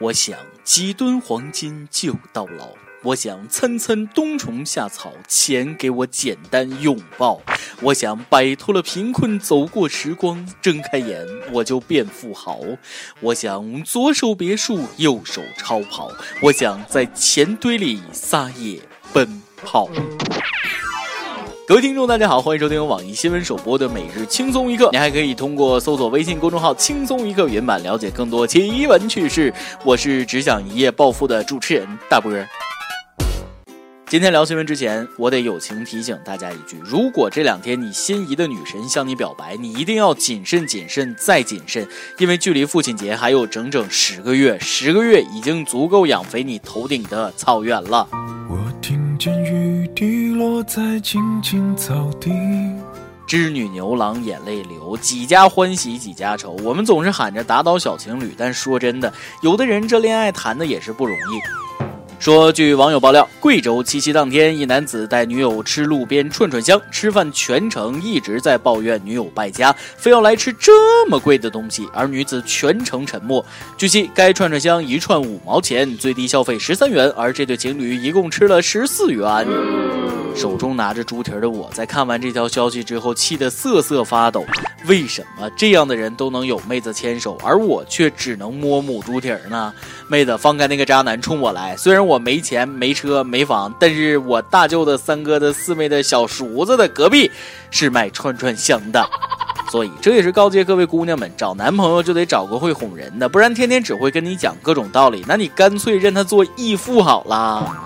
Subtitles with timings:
[0.00, 2.70] 我想几吨黄金就到老，
[3.04, 7.40] 我想参参冬虫夏草，钱给我简单拥抱。
[7.80, 12.60] 我想摆脱了贫困，走过时光，睁开眼我就变富豪。
[13.20, 16.10] 我想左手别墅，右手超跑。
[16.42, 18.80] 我想在钱堆里撒野
[19.12, 19.88] 奔跑。
[21.66, 24.90] 各位听众，大家好，欢迎收听网易新闻首播的每日轻松一刻。
[24.92, 29.50] 你还可以通过搜索微信公众号“轻松一刻”原版了解更多奇闻趣事。
[29.82, 32.30] 我是只想一夜暴富的主持人大波。
[34.06, 41.88] 今天聊新闻之前，我得友情提醒大家一句：如果这两天你心仪的女神向你表白，你一定要谨慎、谨慎再谨慎，
[42.18, 48.06] 因为距离父亲节还有整整十个月，十个月已经足够养肥你头顶的草原了。
[48.50, 49.42] 我听见
[50.04, 52.30] 雨落在青青草地，
[53.26, 56.52] 织女牛郎眼泪流，几家欢喜几家愁。
[56.62, 61.40] 我们总是喊着打倒小情侣，但说真的，有的人这恋爱谈的也是不容易。
[62.18, 73.44] 说，据网友爆料，贵州七夕当天，一男子带女友吃路边串串香，吃饭全程一直在抱怨女友败家，非要来吃这么贵的东西，而女子全程沉默。
[73.76, 79.46] 据悉，该串串香一串五毛钱，最低消费十三元，而这对情侣一共吃了十四元。
[80.34, 84.44] 手中拿着猪蹄儿的我在看完这条消息之后，气得瑟瑟发抖。
[84.86, 89.72] 为什么这样的人都能有妹子牵手，而我却只能摸母猪蹄儿呢？
[90.08, 91.76] 妹子，放开那个渣男，冲我来！
[91.76, 97.30] 虽然我没钱、没车、没房，但是我大舅的、三哥的、四妹的小叔子的隔壁
[97.70, 99.08] 是卖串串香的，
[99.72, 107.84] 所以这也是告诫各位姑娘们，找男朋友就得找个会哄人的，不然天天只会跟你讲各种道理，那你干脆认他做义父好啦。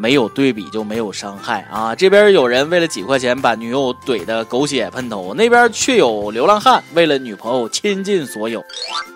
[0.00, 1.94] 没有对比就没有伤害啊！
[1.94, 8.64] 这边有人为了几块钱把女友怼得狗血喷头，那边却有流浪汉为了女朋友倾尽所有。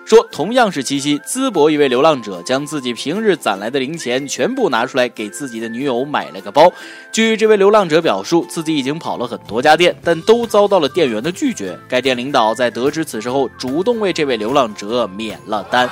[0.04, 6.70] 说同样是七夕，淄博一位流浪者将自己平日攒来的零钱全部拿出来给自己的女友买了个包。
[7.10, 11.78] 据这位流浪者表述，自己已经跑了很多家店，但都遭到了店员的拒绝。
[11.88, 15.88] 该店领导在得知此事后，主动为这位流浪者免了单。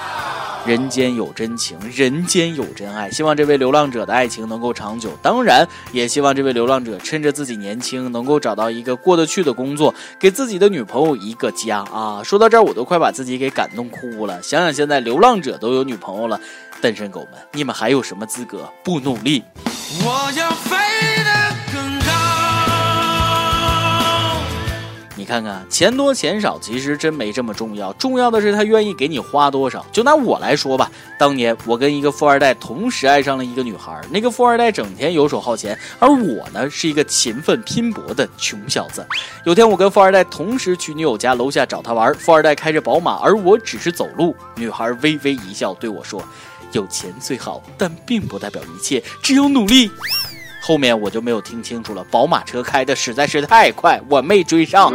[0.65, 3.11] 人间有真情，人间有真爱。
[3.11, 12.23] 希望这位流浪者的爱情能够长久，当然也希望这位流浪者趁着自己年轻，能够找到一个过得去的工作，给自己的女朋友一个家啊！
[12.23, 14.41] 说到这儿，我都快把自己给感动哭了。
[14.41, 16.41] 想想现在流浪者都有女朋友了，
[16.81, 19.43] 单身狗们，你们还有什么资格不努力？
[20.05, 20.77] 我要飞
[25.32, 29.82] 看看钱多钱少，其实真没这么重要，重要的是他愿意给你花多少。
[29.91, 39.06] 就拿我来说吧，当年我跟一个富二代同时爱上了一个女孩，那个富二代整天游手好闲，而我呢是一个勤奋拼搏的穷小子。
[39.47, 44.37] 有天我跟富二代同时去女友家楼下找他玩，富二代开着宝马，而我只是走路。
[44.54, 46.22] 女孩微微一笑对我说
[46.72, 49.91] ：“有钱最好，但并不代表一切，只有努力。”
[50.65, 54.93] 后面我就没有听清楚了，宝马车开的实在是太快，我没追上。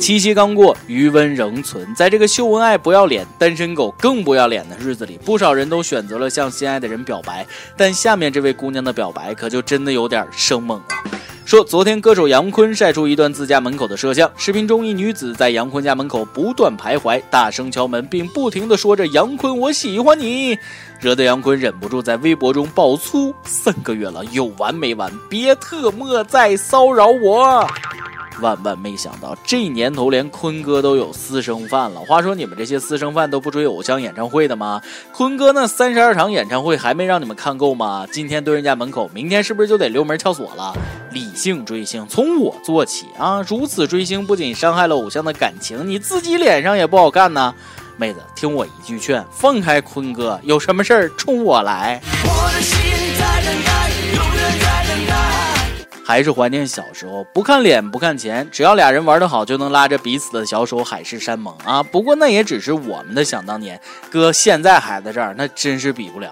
[0.00, 7.46] 七夕刚过，余温仍存，在这个秀恩爱不要脸、单身狗更不要脸的日子里，不少人都选择了向心爱的人表白。
[7.76, 11.13] 但下面这位姑娘的表白可就真的有点生猛了。
[11.54, 20.58] 说，昨天歌手杨坤晒出一段自家门口的摄像，视频中一女子在杨坤家门口不断徘徊，大声敲门，并不停的说着“杨坤，我喜欢你”，
[20.98, 25.12] 惹得杨坤忍不住在微博中爆粗：“三个月了，有完没完？
[25.30, 27.64] 别特么再骚扰我！”
[28.40, 32.00] 万万没想到，这年头连坤哥都有私生饭了。
[32.00, 34.80] 话说，你们这些私生饭都不追偶像演唱会的吗？
[35.12, 38.06] 坤哥那三十二场演唱会还没让你们看够吗？
[38.10, 40.76] 今天蹲人家门口，明天是不是就得溜门撬锁了？
[41.12, 43.40] 理性追星，从我做起啊！
[43.46, 47.54] 如此追星不仅伤害了偶像的感情，你自己脸上也不好看呢。
[47.96, 52.00] 妹子，听我一句劝，放开坤哥，有什么事儿冲我来。
[52.24, 52.76] 我的心
[53.16, 55.23] 在等待，永远在等待。
[56.04, 61.82] 还是怀念小时候，不看脸不看钱，只要俩人玩得好，就能拉着彼此的小手海誓山盟啊！
[61.82, 66.30] 不过那也只是我们的想当年，哥现在还在这儿那真是比不了。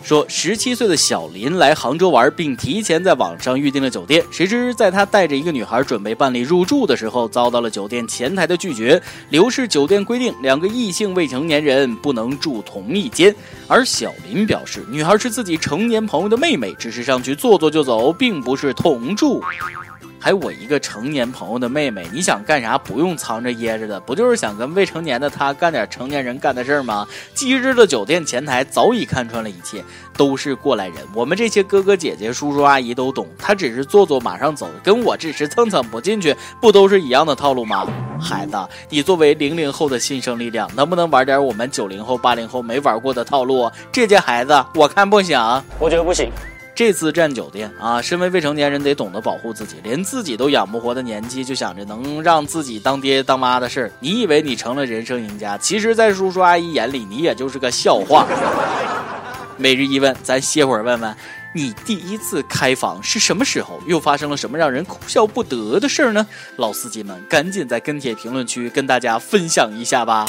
[0.00, 4.24] 说十七岁的小林来杭州玩，并提前在网上预订了酒店。
[4.32, 9.00] 谁知在他带着一个女孩准备办理入住的时候，遭到了酒店前台的拒绝。
[9.30, 13.32] 刘氏酒店规定，两个异性未成年人不能住同一间。
[13.68, 19.40] 而小林表示，女孩是自己成年朋友的妹妹，只是上去坐坐就走，并不是同住。
[20.22, 27.04] 还我一个成年朋友的妹妹，你想干啥不用藏着掖着的，不就是想跟未成年的他干点成年人干的事儿吗？
[27.34, 29.82] 机智的酒店前台早已看穿了一切，
[30.16, 30.98] 都是过来人。
[31.12, 37.84] 我们这些哥哥姐姐、叔叔阿姨都懂，他只是坐坐马上走，跟我只是蹭蹭不进去，不都是一样的套路吗？
[38.20, 38.56] 孩子，
[38.90, 43.68] 你作为零零后的新生力量，能不能玩点我们九零后、八零后没玩过的套路？
[43.90, 45.36] 这届孩子，我看不行，
[45.80, 46.30] 我觉得不行。
[46.74, 55.58] 这次占酒店啊，身为未成年人得懂得保护自己，连自己都养不活的年纪就想着能让自己当爹当妈的事儿，你以为你成了人生赢家？
[55.58, 58.26] 其实，在叔叔阿姨眼里，你也就是个笑话。
[59.58, 61.14] 每日一问，咱歇会儿问问，
[61.54, 63.78] 你第一次开房是什么时候？
[63.86, 66.26] 又发生了什么让人哭笑不得的事儿呢？
[66.56, 70.24] 老司机们，赶紧在跟帖评论区跟大家分享一下吧。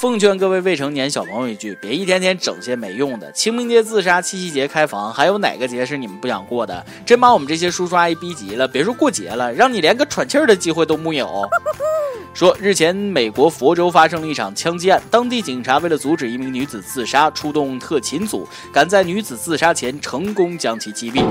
[0.00, 3.30] 奉劝各位未成年小朋友一句：别一天天整些没用的。
[3.32, 6.82] 清明节自杀，七夕节开房，还有哪个节是你们不想过的？
[7.04, 11.46] 真把我们这些叔叔阿姨逼急了，别说过节了，让你连个喘气儿的机会都木有。
[12.32, 21.22] 说日前美国佛州发生了一场枪击案，当地警察为了阻止一名女子自杀，出动特勤组，赶在女子自杀前成功将其击毙。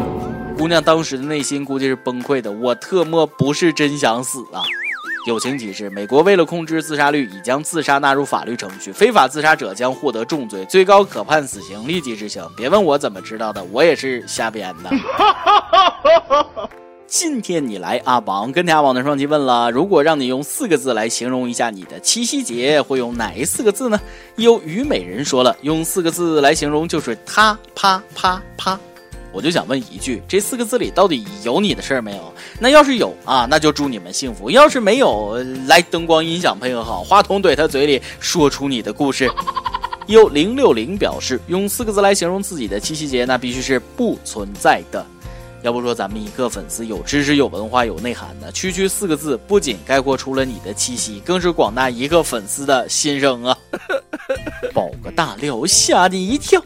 [0.56, 4.62] 姑娘当时的内心估计是崩溃的，我特么不是真想死啊！
[5.26, 12.44] 友情提示：美国为了控制自杀率，已将自杀纳入法律程序，非法自杀者将获得重罪，最高可判死刑，立即执行。
[12.56, 14.90] 别问我怎么知道的，我也是瞎编的。
[17.06, 24.00] 今天你来阿王跟阿王的双击问了：如果让你用四个字来形容一下你的七夕节，会用哪四个字呢？
[24.36, 28.80] 有虞美人说了，用四个字来形容就是他啪啪啪。
[29.32, 32.34] 我就想问一句，这四个字里到底有你的事儿没有？
[32.60, 35.38] 那要是有啊，那就祝你们幸福；要是没有，
[35.68, 39.30] 来灯光音响配合好，话筒怼他嘴里，说出你的故事。
[40.08, 45.06] 有零六零表示，用四个字来形容自己的七夕节，那必须是不存在的。
[45.62, 53.58] 要不说咱们一个粉丝有知识、有文化、有内涵的，区区四个字，不仅概括出了你的七夕，更是广大一个粉丝的心声啊！
[54.74, 56.64] 爆个大料，吓你一跳。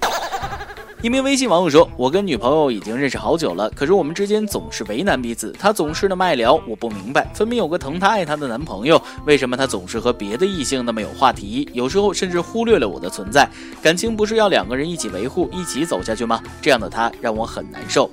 [1.03, 5.51] 一名微信网友说：“我跟女朋友已经认识好久了，可是我们之间总是为难彼此。
[5.59, 7.29] 她总是那么爱聊，我不明白。
[7.33, 11.69] 分明有个疼她爱她的男朋友，为什么她总是和别的异性那么有话题？
[11.73, 13.45] 有时候甚至忽略了我的存在。
[13.81, 16.41] 感情不是要两个人一起维护、一起走下去吗？
[16.61, 18.09] 这样的她让我很难受。”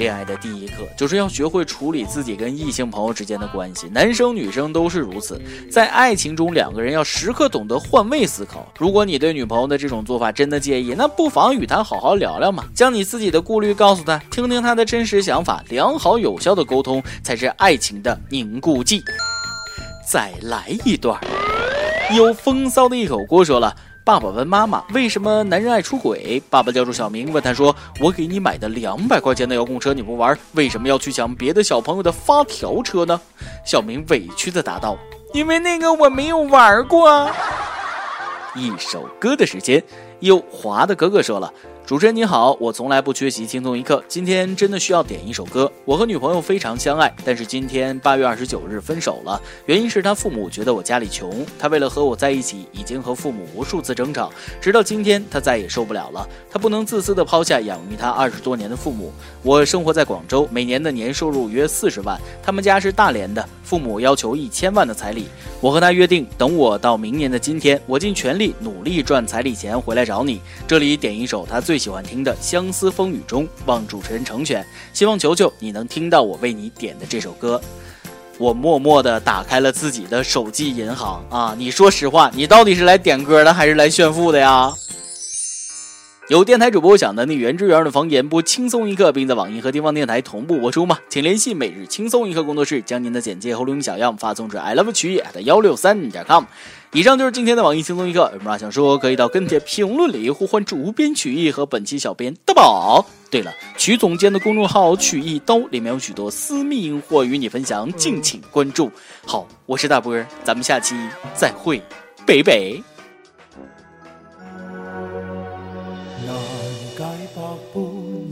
[0.00, 5.38] 恋爱的第一课就是要学会处理自己跟异性朋友之间的关系，男生女生都是如此。
[5.70, 8.66] 在爱情中，两个人要时刻懂得换位思考。
[8.78, 15.62] 如果你对女朋友的这种做法真的介意，那不妨与她好好聊聊嘛，将你自己的顾虑告诉她，听听她的真实想法。
[15.68, 19.02] 良好有效的沟通才是爱情的凝固剂。
[20.10, 21.20] 再来一段，
[22.16, 23.76] 有风骚的一口锅说了。
[24.02, 33.20] 爸爸问妈妈：“为什么男人爱出轨？”爸爸叫住小明，问他说：“我给你买的两百块钱的遥控车你不玩，为什么要去抢别的小朋友的发条车呢？”
[33.64, 34.96] 小明委屈的答道
[35.34, 37.30] ：“因为那个我没有玩过。”
[38.56, 39.82] 一首歌的时间，
[40.20, 41.52] 有华的哥哥说了。
[41.86, 45.70] 主持人你好，我从来不缺席轻松一刻，今天真的需要点一首歌。
[45.84, 54.30] 我和女朋友非常相爱，但是今天八月二十九日分手了，原因是他父母觉得我家里穷，他为了和我在一起，已经和父母无数次争吵，
[54.60, 59.12] 直到今天他再也受不了了，他不能自私的抛下养育他二十多年的父母。
[59.42, 65.26] 我生活在广州，每年的年收入约四十万，他们家是大连的，父母要求一千万的彩礼，
[65.60, 70.40] 我和他约定，等我到明年的今天，我尽全力努力赚彩礼钱回来找你。
[70.68, 71.80] 这里点一首他最。
[71.80, 74.62] 喜欢听的《相思风雨中》，望主持人成全，
[74.92, 77.58] 希望球球你能听到我为你点的这首歌。
[78.36, 81.54] 我默默的打开了自己的手机银行啊！
[81.56, 84.70] 你说实话，你到底是来点歌的还是来炫富的呀？
[86.30, 90.96] 有电台主播想的你原汁原味的方言播轻松一刻，并在网易和地方电台同步播出吗？
[91.08, 96.44] 请联系每日轻松一刻工作室，将您的简介和录音小样发送至 i love 曲艺的幺六三点 com。
[96.92, 103.04] 以上就是今天的网易轻松一刻，有什么话想说，可以到跟帖评论里呼唤主编曲艺和本期小编大宝。
[103.28, 108.88] 对了，曲总监的公众号曲艺刀里面有许多私密硬货与你分享，敬请关注。
[109.26, 110.94] 好，我是大波，咱们下期
[111.34, 111.82] 再会，
[112.24, 112.80] 北北。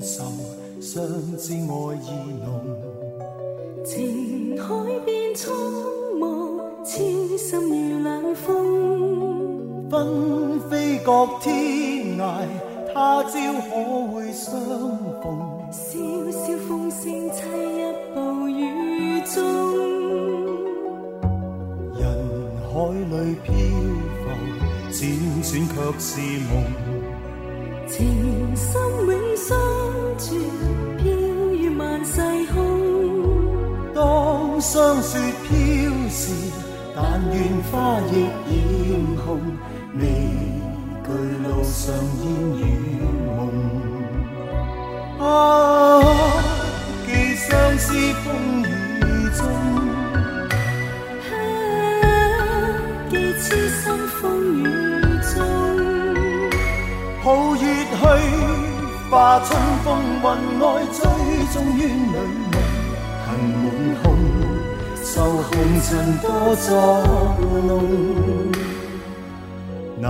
[0.08, 0.26] 相
[0.80, 2.08] 知爱意
[2.42, 2.48] 浓，
[3.84, 4.64] 情海
[5.04, 5.54] 变苍
[6.18, 6.24] 茫，
[6.82, 8.46] 痴心如冷风。
[9.90, 12.22] 纷飞各天涯，
[12.94, 13.30] 他朝
[13.68, 13.68] 可
[14.10, 14.48] 会相
[15.20, 15.26] 逢？
[15.70, 15.98] 萧
[16.30, 17.36] 萧风声凄
[17.76, 17.78] 一
[18.14, 18.16] 暴
[18.48, 19.36] 雨中，
[21.98, 22.02] 人
[22.64, 22.72] 海
[23.10, 23.12] 里
[23.44, 23.52] 飘
[24.24, 24.24] 浮，
[24.90, 24.96] 辗
[25.42, 26.08] 转却是
[26.48, 26.50] 梦。
[27.90, 27.96] 情
[28.54, 28.68] 深
[34.60, 35.52] 霜雪飘
[36.10, 36.32] 时，
[36.94, 37.36] 但愿
[37.70, 38.26] 花亦
[38.90, 38.92] 染
[39.24, 39.40] 红，
[39.98, 40.02] 未
[41.04, 41.08] 惧
[41.44, 42.26] 路上烟
[42.58, 42.60] 雨
[43.36, 43.38] 梦。
[45.20, 45.30] 啊，
[47.06, 47.48] 寄相
[47.78, 47.86] 思
[48.24, 48.26] 风
[48.62, 48.64] 雨
[49.36, 49.40] 中，
[53.10, 53.82] 寄痴心
[54.20, 54.20] 风
[54.64, 54.66] 雨
[55.34, 55.36] 中，
[57.24, 57.96] 抱月去，
[59.08, 59.48] 化春
[59.84, 59.86] 风
[60.20, 60.26] 云
[60.60, 61.00] 外，追
[61.52, 62.56] 踪怨侣梦，
[63.24, 63.64] 恨满
[64.02, 64.06] 空，
[65.10, 65.50] 受红
[65.80, 66.68] 尘多作
[67.66, 67.72] 弄，
[69.98, 70.06] 难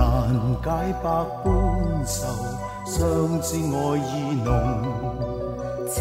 [0.61, 0.69] 解
[1.01, 1.09] 百
[1.41, 1.47] 般
[2.05, 2.27] 愁。
[2.85, 2.99] 相
[3.41, 4.51] 知爱意浓，
[5.87, 5.95] 情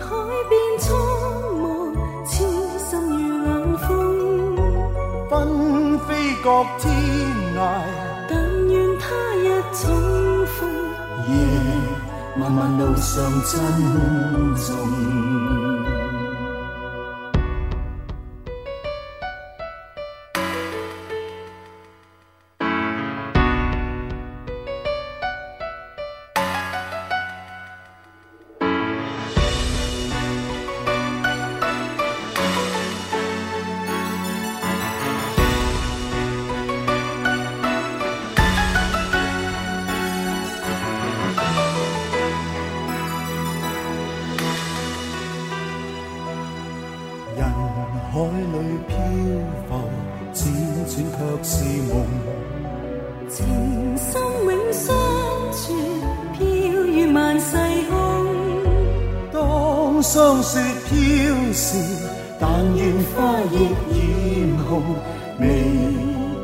[0.00, 0.06] 海
[0.50, 0.90] 变苍
[1.62, 1.64] 茫，
[2.26, 2.32] 痴
[2.76, 2.90] 心
[3.22, 3.86] 如冷风。
[5.30, 6.48] 纷飞各
[6.80, 6.92] 天
[7.54, 7.58] 涯，
[8.28, 8.32] 但
[8.68, 9.04] 愿他
[9.36, 9.80] 日重
[10.46, 10.58] 逢。
[11.28, 11.32] 夜
[12.36, 13.14] 漫漫路上
[13.44, 13.52] 珍
[14.56, 15.23] 重。
[60.04, 60.92] 霜雪飘
[61.54, 61.76] 时，
[62.38, 63.54] 但愿花亦
[63.96, 64.70] 艳红，
[65.40, 65.42] 未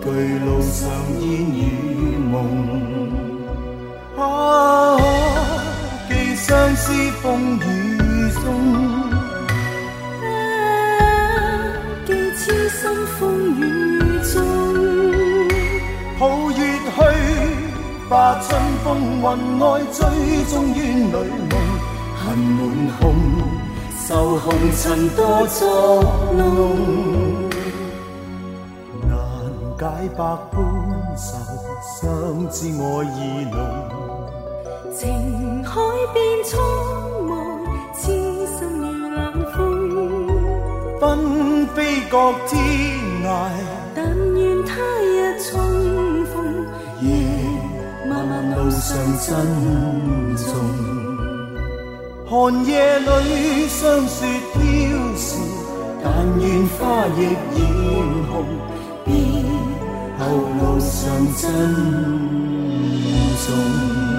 [0.03, 0.05] 惧
[0.45, 0.89] 路上
[1.21, 2.35] 烟雨梦。
[4.17, 4.27] 啊，
[6.09, 7.63] 寄相思风雨
[8.33, 8.41] 中。
[12.73, 12.83] 心
[13.19, 13.21] 风
[13.61, 13.61] 雨
[14.33, 14.35] 中
[16.19, 16.57] 抱月
[16.97, 16.99] 去，
[18.09, 18.49] 化春
[18.83, 18.89] 风
[19.21, 19.25] 云
[19.59, 19.63] 外，
[19.93, 19.99] 追
[20.49, 21.15] 踪冤侣
[21.51, 21.60] 梦，
[24.11, 26.03] 受红尘多作
[26.37, 26.43] 弄，
[29.09, 29.15] 难
[29.79, 29.87] 解
[30.17, 30.59] 百般
[31.17, 31.39] 愁，
[31.87, 33.57] 相知爱意浓，
[34.93, 35.81] 情海
[36.13, 36.61] 变苍
[37.23, 37.39] 茫，
[37.95, 38.11] 痴
[38.59, 39.17] 心如冷
[39.53, 39.57] 风，
[40.99, 42.17] 纷飞各
[42.49, 42.59] 天
[43.23, 43.29] 涯，
[43.95, 44.75] 但愿他
[45.05, 45.55] 日重
[46.27, 46.67] 逢，
[47.01, 47.09] 夜
[48.09, 48.57] 漫漫。
[48.57, 48.89] 路上
[49.21, 49.29] 珍
[50.37, 50.49] 重，
[52.31, 54.61] 寒夜里霜雪飘
[55.17, 55.37] 时，
[56.01, 56.09] 但
[56.39, 57.67] 愿花亦艳
[58.31, 58.47] 红，
[59.05, 59.13] 别
[60.17, 60.21] 后
[60.61, 61.43] 路上珍
[63.45, 64.10] 重。